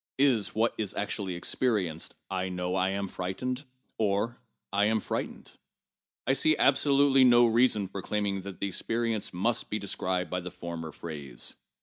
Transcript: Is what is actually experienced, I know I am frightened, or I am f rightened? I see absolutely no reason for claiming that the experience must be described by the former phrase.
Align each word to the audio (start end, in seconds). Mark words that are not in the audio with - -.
Is 0.17 0.55
what 0.55 0.73
is 0.79 0.95
actually 0.95 1.35
experienced, 1.35 2.15
I 2.27 2.49
know 2.49 2.73
I 2.73 2.89
am 2.89 3.07
frightened, 3.07 3.65
or 3.99 4.39
I 4.73 4.85
am 4.85 4.97
f 4.97 5.11
rightened? 5.11 5.51
I 6.25 6.33
see 6.33 6.57
absolutely 6.57 7.23
no 7.23 7.45
reason 7.45 7.87
for 7.87 8.01
claiming 8.01 8.41
that 8.41 8.59
the 8.59 8.65
experience 8.65 9.31
must 9.31 9.69
be 9.69 9.77
described 9.77 10.31
by 10.31 10.39
the 10.39 10.49
former 10.49 10.91
phrase. 10.91 11.53